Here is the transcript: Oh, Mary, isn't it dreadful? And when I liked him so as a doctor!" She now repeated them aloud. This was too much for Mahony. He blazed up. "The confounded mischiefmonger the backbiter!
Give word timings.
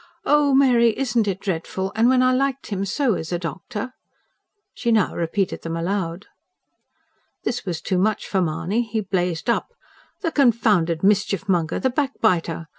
Oh, 0.25 0.55
Mary, 0.55 0.97
isn't 0.97 1.27
it 1.27 1.39
dreadful? 1.39 1.91
And 1.95 2.09
when 2.09 2.23
I 2.23 2.33
liked 2.33 2.71
him 2.71 2.85
so 2.85 3.13
as 3.13 3.31
a 3.31 3.37
doctor!" 3.37 3.93
She 4.73 4.91
now 4.91 5.13
repeated 5.13 5.61
them 5.61 5.77
aloud. 5.77 6.25
This 7.43 7.67
was 7.67 7.81
too 7.81 7.99
much 7.99 8.25
for 8.25 8.41
Mahony. 8.41 8.81
He 8.81 9.01
blazed 9.01 9.47
up. 9.47 9.75
"The 10.21 10.31
confounded 10.31 11.01
mischiefmonger 11.01 11.79
the 11.79 11.91
backbiter! 11.91 12.65